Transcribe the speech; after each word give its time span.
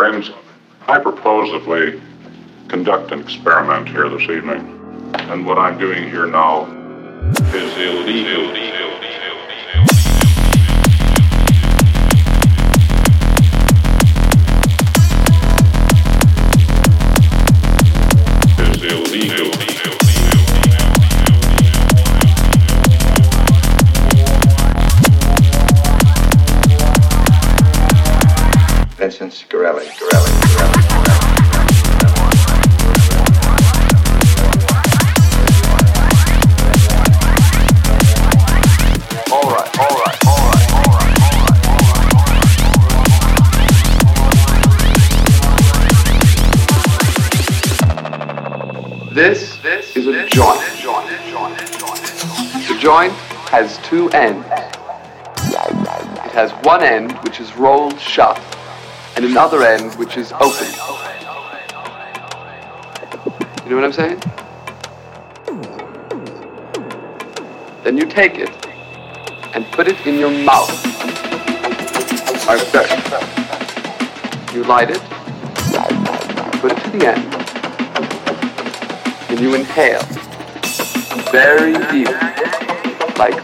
Friends, 0.00 0.30
I 0.88 0.98
we 1.66 2.00
conduct 2.68 3.12
an 3.12 3.20
experiment 3.20 3.86
here 3.86 4.08
this 4.08 4.30
evening. 4.30 5.12
And 5.14 5.44
what 5.44 5.58
I'm 5.58 5.76
doing 5.78 6.04
here 6.04 6.26
now 6.26 6.64
is 7.52 7.76
illegal. 7.76 8.50
Is 8.56 8.69
right, 29.72 29.86
This, 49.12 49.96
is 49.96 50.06
a 50.06 50.26
joint. 50.28 50.60
The 52.66 52.78
joint 52.80 53.12
has 53.50 53.78
two 53.78 54.08
ends. 54.10 54.46
It 55.52 56.32
has 56.32 56.52
one 56.64 56.82
end 56.82 57.12
which 57.24 57.38
is 57.40 57.54
rolled 57.56 58.00
shut 58.00 58.38
and 59.20 59.30
another 59.32 59.62
end 59.62 59.92
which 59.96 60.16
is 60.16 60.32
open. 60.32 60.66
You 63.64 63.68
know 63.68 63.76
what 63.76 63.84
I'm 63.84 63.92
saying? 63.92 64.18
Then 67.84 67.98
you 67.98 68.06
take 68.06 68.38
it 68.38 68.48
and 69.54 69.66
put 69.72 69.88
it 69.88 70.06
in 70.06 70.18
your 70.18 70.30
mouth. 70.30 70.70
Okay. 72.48 72.86
You 74.54 74.64
light 74.64 74.88
it, 74.88 75.02
put 76.62 76.72
it 76.72 76.78
to 76.82 76.90
the 76.90 77.06
end, 77.06 77.34
and 79.28 79.38
you 79.38 79.54
inhale 79.54 80.00
very 81.30 81.74
deep, 81.92 82.08
like 83.18 83.36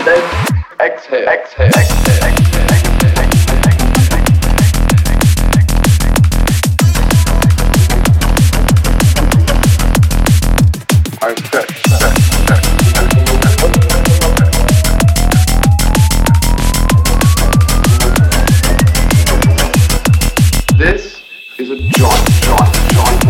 and 0.00 0.08
then 0.08 0.22
exhale, 0.80 1.28
exhale, 1.28 1.66
exhale, 1.66 2.24
exhale, 2.24 2.70
This 20.78 21.20
is 21.58 21.70
a 21.70 21.76
joint, 21.76 22.30
joint, 22.40 22.74
joint, 22.88 23.29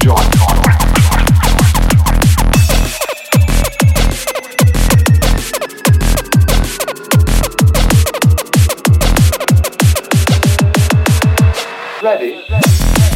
Joint. 0.00 0.36
Ready? 12.02 13.15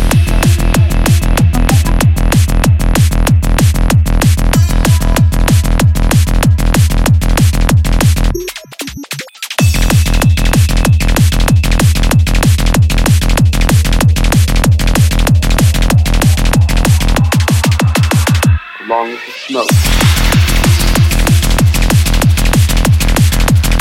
Smoke. 19.51 19.67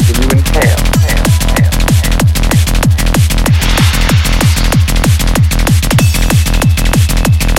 Then 0.06 0.16
you 0.18 0.30
inhale. 0.34 0.82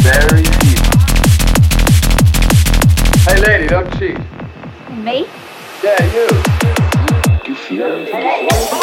Very 0.03 0.43
deep. 0.43 0.83
Hey 3.27 3.39
lady, 3.47 3.67
don't 3.69 3.91
cheat. 3.97 4.19
Me? 5.05 5.27
Yeah, 5.85 6.03
you. 6.13 6.27
You 7.47 7.55
feel 7.55 8.80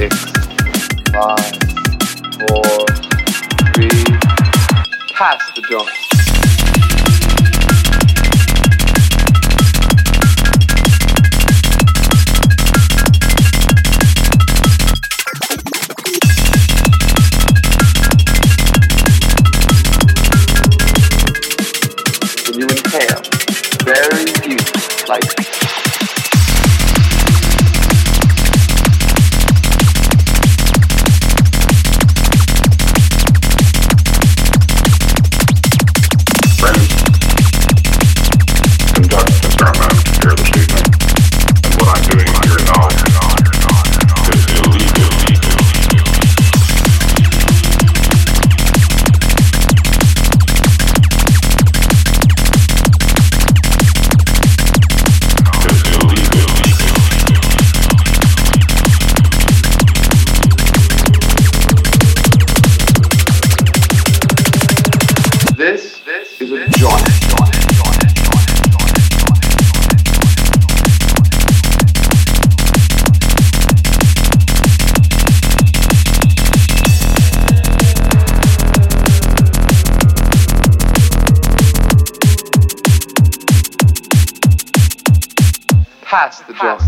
six, 0.00 0.16
five, 1.12 1.52
four, 2.38 2.64
three. 3.74 4.04
Pass 5.12 5.50
the 5.54 5.62
joint. 5.68 6.09
Pass 86.02 86.40
the 86.40 86.54
job. 86.54 86.80